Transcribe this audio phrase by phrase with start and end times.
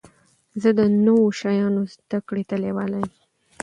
[0.61, 3.11] زه د نوو شیانو زده کړي ته لېواله يم.